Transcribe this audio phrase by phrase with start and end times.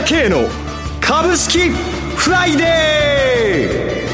[0.00, 0.48] 倉慶の
[1.00, 4.04] 株式フライデ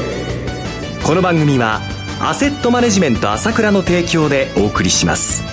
[1.01, 1.05] ー。
[1.05, 1.79] この番組は
[2.19, 5.43] アセットマネジメント朝倉の提供でお送りします。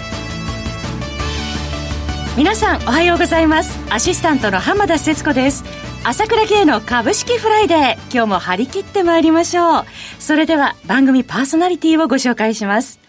[2.36, 3.78] 皆さんおはようございます。
[3.90, 5.64] アシスタントの浜田節子です。
[6.02, 7.92] 朝倉慶の株式フライデー。
[8.12, 9.84] 今日も張り切ってまいりましょう。
[10.18, 13.03] それでは番組パーソナリティをご紹介します。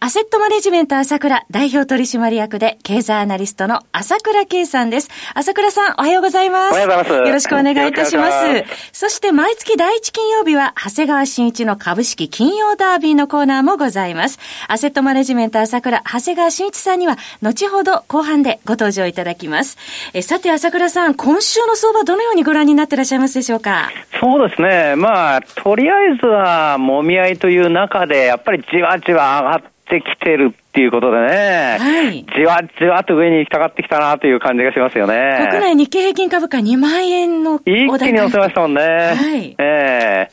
[0.00, 5.10] アセットマネジメント朝倉代表取締役で経済アナリストの朝倉慶さんです。
[5.34, 6.72] 朝倉さん、おはようございます。
[6.72, 7.28] おはようございます。
[7.28, 8.64] よろしくお願いいたします。
[8.92, 14.38] そして毎月第一金曜日は、長谷川新一の株式金曜ダービーのコーナーもございます。
[14.68, 19.76] アセットマネジメント朝倉、長谷川新一さんには、後ほど後半でご登場いただきます。
[20.14, 23.90] えさて、朝倉さん、今週の相場どのようにご覧になっていらっしゃいますでしょうか？
[24.20, 24.94] そうですね。
[24.94, 35.48] まあ、とりあえずは、揉み合いという中で、やっぱりじわじわ上がって、ってきてるっていうことでね、はい、じわじわと上に行きたがってきたなという感じがしますよね。
[35.50, 38.82] 国内日経平均株価2万円の一気に乗せましたもんね。
[38.82, 40.30] はい、ええ。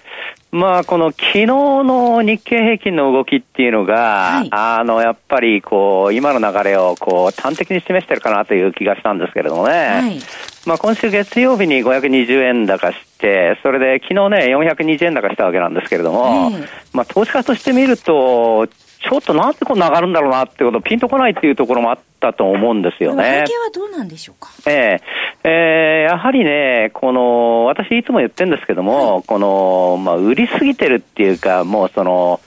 [0.51, 9.73] ー、まあ、この昨日の日経平均の動きっていうのが、はい、あの、やっぱりこう、今の流れをこう、端的に示してるかなという気がしたんですけれどもね。
[9.73, 10.19] はい、
[10.65, 16.51] まあ、今週月曜日に520円高して、それで昨日ね、420円高したわけなんですけれども、
[16.93, 18.67] まあ、投資家として見ると、
[19.07, 23.45] ちょっとなんでこう上がるんだろうなってことピンとこないっていうところもあったと思うんですよね。
[23.47, 24.49] 背景はどうなんでしょうか？
[24.67, 24.99] え
[25.43, 25.47] え。
[25.47, 32.39] ー、えー、やはりね、この、私いつも言ってるんですけども、はい、この、まあ、売りすぎてるっていうか、もうその、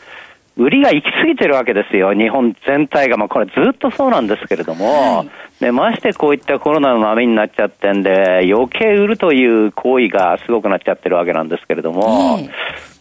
[0.56, 3.17] 売りが行き過ぎてるわけですよ、日本全体が。
[3.17, 5.29] まあ、これずっとそうなんですけれども、はい、
[5.61, 12.41] でましてこういったコロナの波になっちゃってんで、余計売るという行為がすごくなっちゃってるわけなんですけれども、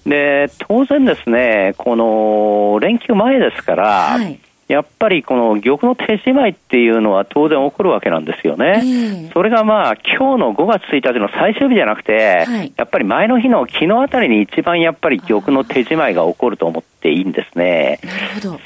[0.08, 8.82] で、当然ですね、この連休前ですから、はい、やっぱりこの玉の手仕舞いっていうのは当然起こるわけなんですよね。
[8.84, 18.00] えー、それがまあ今日の5月1日の最終日じゃなくて、はい、やっぱり前の日の昨日あたりに一番やっぱり玉の手仕舞いが起こると思っていいんですね。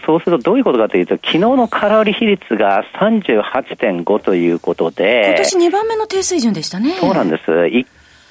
[0.06, 6.94] そうするとどういうことかというと、昨日の空売り比率が38.5ということで、今年2番目の低水準でしたね。
[7.00, 7.52] そうなんです。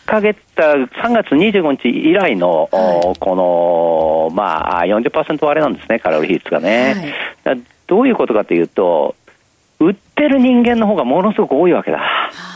[0.06, 3.36] ヶ月、3月25日以来の、はい、こ
[4.30, 7.60] の、まあ、40%割れなんですね、カロリー比率がね、はい。
[7.86, 9.14] どういうことかというと、
[9.78, 12.00] 売ってる人間の方がものすごく多いわけだ。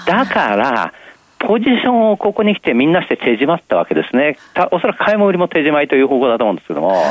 [0.07, 0.93] だから、
[1.39, 4.37] ポジションをここに来てみんなして手締まったわけですね。
[4.71, 7.03] おそらく買いも売りも手締まいという方向だと思うんですけども、はい、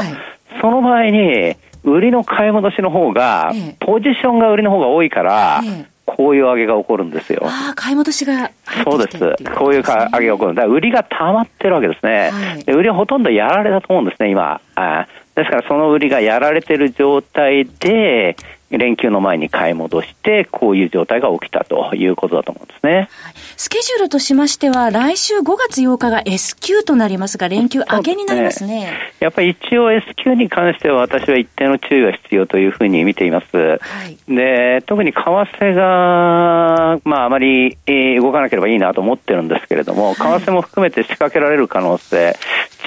[0.62, 5.62] その場合に、売りの買い戻しの方が、ポジションが売りの方が多いから、
[6.06, 7.42] こういう上げが起こるんですよ。
[7.44, 8.52] ああ、買い戻しが
[8.84, 9.18] そうです。
[9.56, 10.56] こういう上げが起こる。
[10.56, 12.30] だから売りが溜まってるわけですね。
[12.32, 14.60] はい、で売りはほとんどやられたと思うんですね、今。
[14.76, 18.36] あですからその売りがやられてる状態で、
[18.78, 23.10] 連休の前に買い戻して、こういう状態が起きたということだと思うんですね。
[23.58, 28.86] スケジュールとしましては、来週5月8日が S q となりますが、連休明けになりますね。
[28.86, 33.58] ねやっぱり一応 S q に関しては私は一定の注意が必要というふうに見ています。
[33.58, 37.78] はい、で、特に為替が、まああまり、
[38.20, 42.36] 動かなければいいなと思ってるんですけれども、為替も含めて仕掛けられる可能性、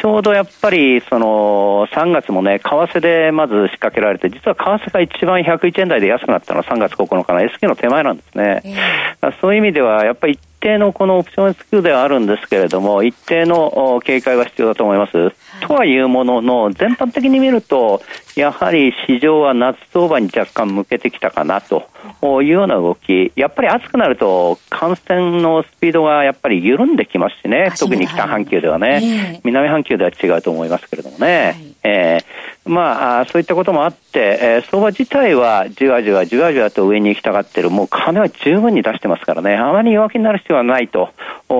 [0.00, 8.62] ちょうどやっぱり、その、3月もね、為替でまず仕掛けられて、実は為替が一番101円台で安くなったのは3月9日の S q の手前なんですね。
[8.64, 15.16] えー、そういう意味では、やっぱり一定のこのオプション S q ではあるんですけれども、一定の警戒は必要だと思います。
[15.16, 18.02] はい、とはいうものの、全般的に見ると、
[18.34, 21.88] やはり市場は夏相場に若干向けてきたかなと
[22.22, 31.26] いうような動き、やっぱり暑くなると感染のスピードがやっぱり緩んできますしね、特に北半球ではね、えー、南半球では違うと思いますけれどもね。
[31.44, 31.76] はい。
[31.88, 41.10] えー、まあ、そういったこともあって、えー、相場自体はじわじわじわじわと上に行きたがってる、もう金は十分に出してますからね、あまり弱気になる必要はないと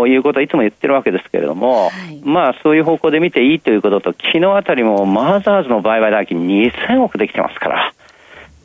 [0.07, 7.93] いうことはいつも言ってるわけですけれども、はい、まあ、そういう方向で見ていいということと、昨日あたりもマザーズの売買代金2000億できてますから。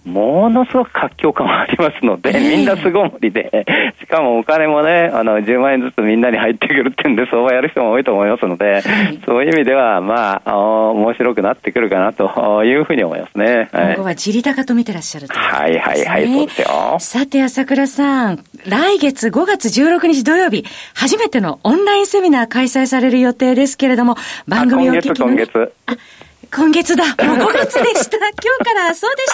[0.06, 3.66] ものすごく活況感もありますので、みんなすご盛りで、
[4.00, 8.82] しかもお金もね、あの、10万円ずつみんなに入ってくるっていうんで、相場やる人も多いと思いますので、
[9.26, 13.70] そういう意味では、まあ、面白くなってくるかなというふうに思いますね。
[13.72, 16.98] 今後は地利高と見てらっしゃると、ね、はいはいはい、そうですよ。
[17.00, 20.66] さて、朝倉さん、来月5月16日土曜日、
[20.96, 24.16] 初めてのオンラインセミナー開催される予定ですけれども、
[24.48, 26.22] 番組を聞きの、今月、今月。
[26.54, 27.06] 今月だ。
[27.06, 28.18] もう5月でした。
[28.20, 28.28] 今
[28.60, 29.32] 日から、そうでし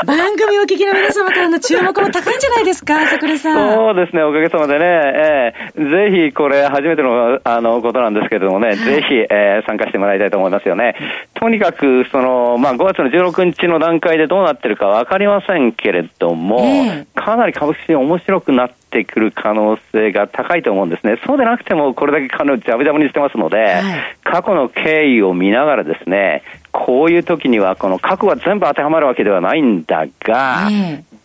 [0.00, 0.04] た。
[0.04, 3.74] 番組を聞きの皆様からの注目も高いんじゃないですか、桜さん。
[3.74, 10.96] そうですね、おかげさまでね、えー、ぜひこれ初めてのあのことなんですけれどもね、はい、ぜひ、えー、参加してもらいたいと思いますよね。
[11.42, 21.18] とにかく、その、まあ、5月の16日の段階でどうなってるかわかりませんけれども、えー、かなり株式面白くなってくる可能性が高いと思うんですね。
[21.26, 23.82] そうでなくても、これだけ金をジャブジャブにしてますので、はい、
[24.22, 30.68] 過去の経緯を見ながらですね、こういう時には、この過去が全部当てはまるわけではないんだが、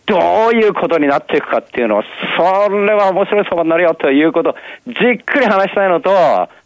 [0.06, 2.02] どういうことになっていくかっていうのは、
[2.36, 4.54] それは面白い相場になるよということを
[4.88, 4.94] じっ
[5.24, 6.10] くり話したいのと、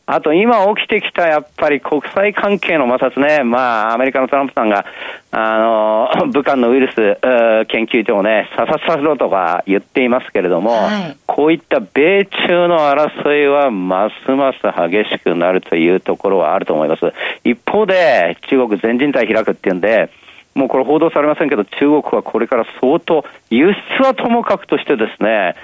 [0.04, 4.84] あと今起きてきたやっぱり国際関係の摩擦ね、まあアメリカのトランプさんが、
[5.30, 6.94] あの、 武漢のウイルス
[7.68, 14.58] 研究所をね、査察させろとか言っていますけれども、はい、こういった米中の争いはますます
[14.90, 17.12] 激しくなるというところはあると思います。
[17.44, 20.10] 一方で中国全人代開くっていうんで、
[20.54, 25.54] もうこれ報道されませんけど、中国はこれから相当、輸出はともかくとしてですね、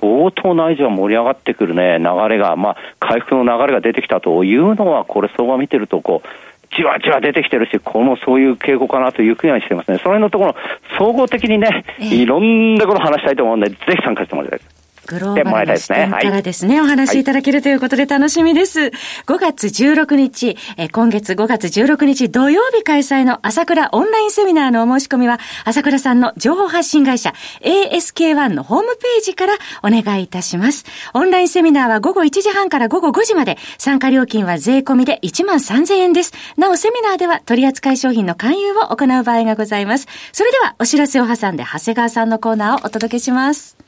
[0.00, 6.28] 相当内需は盛り上がってくるね、流れが、まあ、回復の流れが出てきたというのは、これ相場見てると、こう、
[6.76, 9.98] じわじわ出てきてるし、このそういう傾向かなというふうにしてますね。
[9.98, 10.56] その辺のところ、
[10.98, 14.77] 総合的にね、いろんなこと話したいと思うんで、ぜひ参加してもらいたいです。
[15.08, 18.92] グローバルな視点からですね、お話しいただけるということで楽しみです。
[19.26, 27.32] 5月16日、え今月5月16日土曜日開催の朝倉オンラインセミナーのお申し込みは、朝倉さんの情報発信会社
[27.62, 30.84] ASK1 のホームページからお願いいたします。
[31.14, 36.34] オンラインセミナーは午後1時半から午後5時まで、参加料金は税込みで1万3000円です。
[36.58, 40.06] なお、セミナーでは取扱い商品の勧誘を行う場合がございます。
[40.32, 43.87] それでは、お知らせを挟んで、長谷川さんのコーナーをお届けします。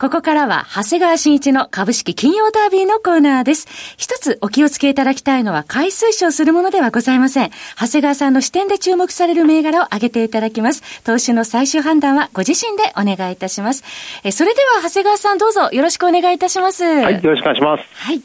[0.00, 3.66] ここからは、長谷川慎一の株式金曜ダービーのコーナーです。
[3.96, 7.50] 一つお気をつけいただきたいのは、買い推奨するものではございません。
[7.76, 10.84] 長谷川さんの視点で注目される銘柄を挙げていただきます。
[11.02, 13.82] 投資の最終判断はご自身でお願いいたします。
[14.22, 16.84] えそれでは、長谷川さんどうぞよろしくお願いいたします。
[16.84, 17.82] はい、よろしくお願いします。
[17.94, 18.22] はい。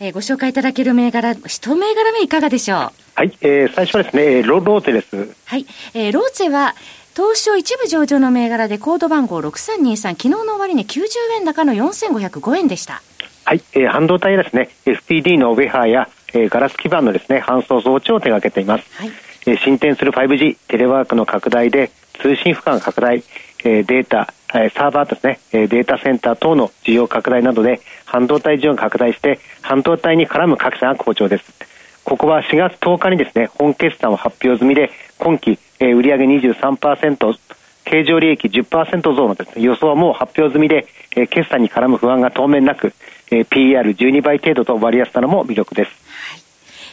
[0.00, 2.92] えー、ご紹介いただける銘柄、一銘柄目いかがでしょう？
[3.14, 5.34] はい、えー、最初はですね、ロローテです。
[5.46, 5.64] はい、
[5.94, 6.74] えー、ローツェは、
[7.16, 11.00] 東証一部上場の銘柄でコード番号6323、昨日の終値90
[11.34, 13.02] 円高の4505円でした。
[13.44, 18.84] はい、えー、半導体ですね、FPD のウェハーや、えー、ガラス基板のですね、搬送装置を手掛けています。
[18.96, 19.10] はい、
[19.46, 21.90] えー、進展する 5G、テレワークの拡大で
[22.20, 23.24] 通信負荷拡大、
[23.64, 31.69] えー、データ、えー、サーバーですね、えー、データセンター等の需要拡大などで半導体需要が拡大して半導体に絡む各社が好調です。
[32.04, 37.38] ここは4月10日にですね、本決算を発表済みで、今期、えー、売上23%、
[37.84, 40.86] 経常利益10%増のです、ね、予想はもう発表済みで、
[41.16, 42.92] えー、決算に絡む不安が当面なく、
[43.30, 45.90] えー、PR12 倍程度と割安なのも魅力です。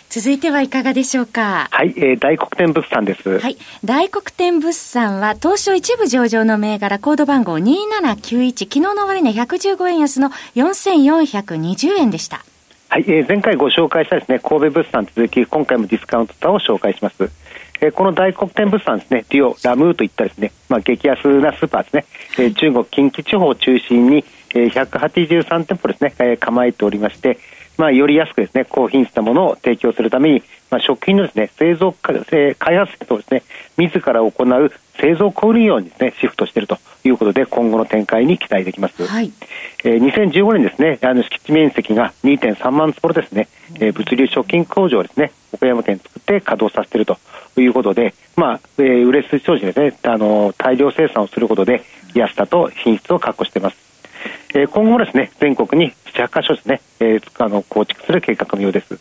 [0.10, 1.68] 続いてはいかがでしょうか？
[1.70, 3.40] はい、えー、大黒天物産です。
[3.40, 12.46] はい、大黒天物産は東証一部上場の銘柄コード番号2791、昨日の終値115円安の4420円でした。
[12.90, 17.30] はい、えー、前回ご紹介したですね、神戸物産続き、今回もディスカウントタを紹介します。
[17.82, 22.06] えー、この大黒天物産ですね、デュオ、ラムーといったですね、まあ、激安なスーパーですね、
[22.40, 24.24] えー、中国、近畿地方を中心に、
[24.56, 27.38] えー、183店舗ですね、えー、構えておりまして、
[27.78, 33.44] まあ、より安くですね、高品質なものを提供するために、まあ、食品のですね、製造、開発とですね、
[33.78, 39.06] 自ら行う製造小売業にですね、シフトしているということで、今後の展開に期待できます。
[39.06, 39.32] はい。
[39.84, 47.18] えー、2015年ですね、あの敷地面積が2.3万坪ですね、えー、物流食品工場をですね、岡山県作って稼働させていると
[47.62, 51.84] いうことで、まあ、えー、売れ筋商品ですね、あの、大量生産をすることで、
[52.16, 53.87] 安さと品質を確保しています。
[54.54, 59.00] えー、今後もですね、全国に7、8箇所ですね、えー、あの構築する計画のようです。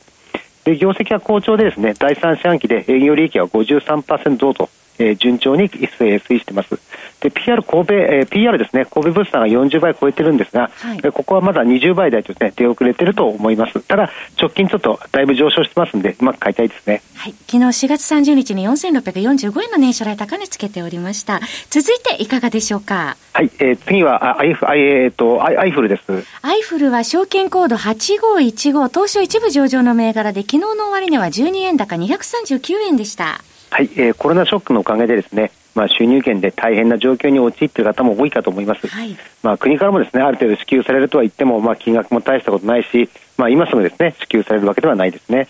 [0.64, 6.78] で業績は好調でですね、第3四半期で営業利益は53%増とえー、順調に推移しています。
[7.20, 13.80] で、PR 神戸、えー、PR ですね、神戸物産が40倍超えてるんですが、はい、ここはまだ20倍台とですね、出遅れてると思います。
[13.80, 17.02] ただ、直近ちょっとだいぶ上昇してますんで、うまく買いたいですね。
[17.14, 17.34] はい。
[17.46, 21.40] 昨日4月30日に4645円の年初来高値つけておりました。
[21.70, 23.16] 続いていかがでしょうか？
[23.32, 26.02] はい、えー、次は、アイフ、アイ、えー、と、アイアイフルです。
[26.42, 33.40] アイフルは証券コード8515、東証一部上場の銘柄で、昨日の終値は12円高239円でした。
[33.70, 45.49] はい、えー、コロナショックのおかげでですね、まあ、収入減で大変な状況に陥っている方も多いかと思います、はい、まあ、国からもですねある程度支給されるとは言っても、まあ、金額も大したことないし、まあ、今すぐですね支給されるわけではないですね。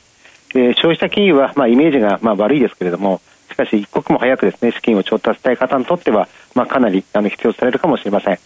[0.52, 3.20] で消費者金融は、まあ、イメージがまあ悪いですけれども、
[3.50, 8.38] しかし一刻も早くですね資金を調達したい方にとっては、まあ、かなりあの必要とされるかもしれません。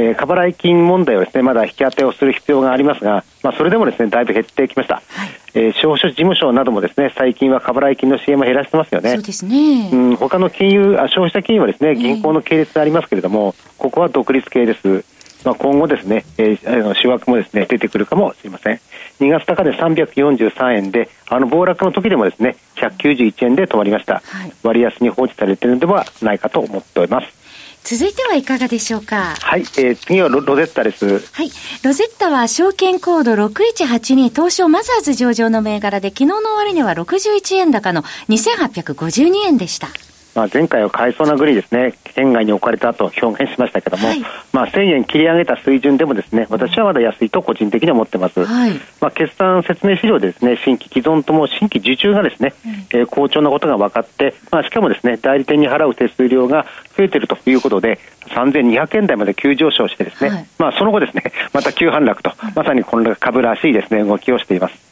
[0.00, 5.02] えー、過払い金問題はですねまだ引き当てをする必要がありますが、まあ、それでもですねだいぶ減ってきました、はい、
[5.52, 9.14] えー、消費者事務所などもですね最近は過払い金の支援を減らしてますよね。
[9.16, 15.04] そうですね、うん、他の金融あ消費者金融はですね銀行の系列でありますけれども、えー、ここは独立系です。
[15.42, 18.80] まあ、今後ですね、えー、あの主枠もですね出てくるかもしれません。
[19.20, 24.22] 2月高で343円で、あの暴落の時でもですね、191円で止まりました。
[24.24, 27.39] はい、割安に放置されているのではないかと思っております。
[27.82, 29.34] 続いてはいかがでしょうか？
[29.40, 31.06] はい、えー、次はロロゼッタです。
[31.32, 31.50] はい。
[31.82, 39.88] ロゼッタは証券コード6182東証マザーズ上場の銘柄で昨日の終値は61円高の2852円でした。
[40.34, 44.20] まあ、前回は買いそうなぐらいですね、県外に置かれたと表現しましたけども、はい、
[44.52, 48.44] まあ、1000円切り上げた水準でもですね、私はまだ安いと個人的に思ってます。
[48.44, 56.64] はい、まあ、決算説明資料でですね、新規既存とも新規受注がですね、うん、えー、好調なことが分かって、まあ、しかもですね、代理店に払う手数料が
[56.96, 64.90] 増えているということで、3200円台まで急上昇してですね、はい、まあ、その後ですね、また急反落と、まさにこの株らしいですね、動きをしています。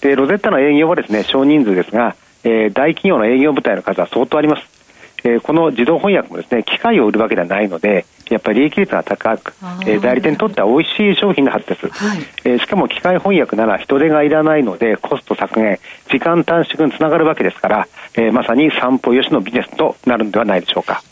[0.00, 2.14] で、ロゼッタの営業はですね、少人数ですが、
[2.44, 4.75] えー、大企業の営業部隊の数は相当あります。
[5.24, 15.78] えー、この自動翻訳もですね機械を売るわけではないのでやっぱり利益率が高く、えー、代理店にとっては美味しい商品のはずです、はい、えー、しかも機械翻訳なら人手がいらないのでコスト削減
[16.10, 21.02] 時間短縮につながるわけですから、えー、まさに散歩よしのビジネスとなるのではないでしょうか。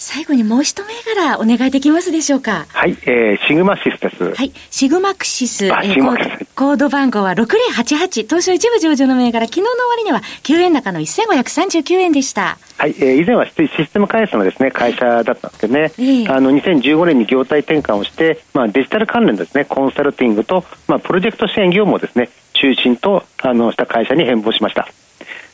[0.00, 2.64] 最後にもう一銘柄お願いできますでしょうか。
[2.68, 4.34] はい、えー、シグマシスです。
[4.34, 5.66] はい、シグマクシス。
[5.66, 12.56] えー、コード番号は6088、東証一部上場の銘柄、昨日の終値は9円高の1539円でした。
[12.78, 24.88] はい、えー、以前はシステム開発のですね、会社だったんですけどね、えー、あの、2015年に業態転換をして、まあ、デジタル関連ですね、コンサルティングと、まあ、プロジェクト支援業務をですね、中心と、あの、した会社に変貌しました。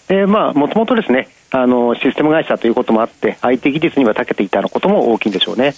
[0.09, 5.75] で、まあ、もともとですね、あのシステム会社ということもあって IT 技術には長けていたのことも大きいんでしょうね。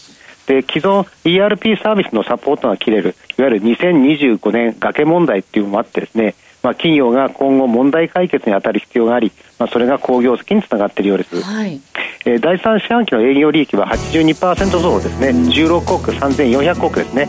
[0.46, 11.80] で既存 ERP サービスのサポートが切れるいわゆる2025年崖問題っていうのもあってですねまあ、企業が今後問題解決に当たる必要があり、まあ、それが好業績につながっているようです、はい、
[12.24, 15.28] えー、第3四半期の営業利益は82%増ですね。
[15.28, 17.28] 16億3400億ですね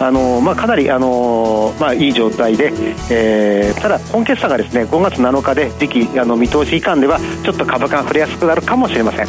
[0.00, 2.72] あのまあ、かなり、あのまあ、いい状態で、
[3.10, 9.26] えー、ただ、本決算がですね5月7日で次期あの見通し以下ではちょっと株価が触れやすくなるかもしれません。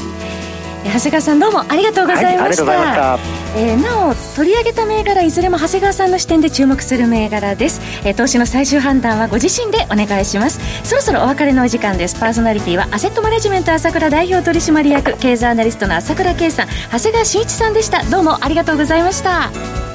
[0.85, 3.19] 長谷川さんどうもありがとうございました、はい、
[3.59, 10.59] えー、なお取り上げた銘柄いずれも長谷川さんの視点で注目する銘柄です、えー、投資の最終判断はご自身でお願いします。
[10.87, 12.17] そろそろお別れのお時間です。
[12.19, 18.03] パーソナリティはアセットマネジメント朝倉代表取締役経済アナリストの朝倉圭さん長谷川慎一さんでした。
[18.03, 19.88] どうもありがとうございました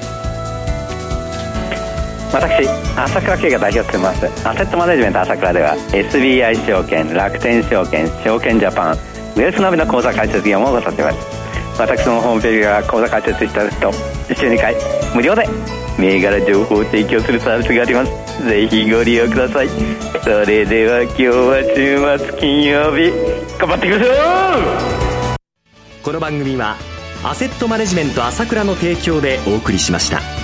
[2.35, 4.27] 私朝倉慶が代表してます。
[4.45, 11.19] アセットマネジメント朝倉では SBI 証券楽天証券証券ジャパンウェルスナビの口座開設業務をござってます。
[11.79, 13.93] 私のホームページが口座開設したと
[14.35, 14.75] 週2回
[15.15, 15.49] 無料で
[15.97, 18.45] 銘柄情報を提供するサービスがあります。
[18.49, 19.69] ぜひご利用ください。
[20.25, 23.13] それでは今日は週末金曜日
[23.59, 24.59] 頑張ってくださ
[25.39, 26.03] い。
[26.03, 26.75] この番組は
[27.23, 30.44] アセットマネジメント朝倉の提供でお送りしました。